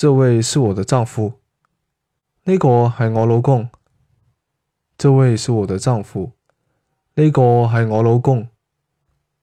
[0.00, 1.32] 这位是我的丈夫。
[2.44, 3.68] 呢个系我老公。
[4.96, 6.30] 这位是我的丈夫。
[7.16, 8.46] 呢个系我老公。